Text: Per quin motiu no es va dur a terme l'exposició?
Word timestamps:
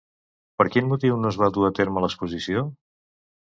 Per 0.61 0.65
quin 0.75 0.87
motiu 0.93 1.17
no 1.25 1.31
es 1.33 1.37
va 1.41 1.49
dur 1.59 1.67
a 1.69 1.71
terme 1.81 2.05
l'exposició? 2.07 2.65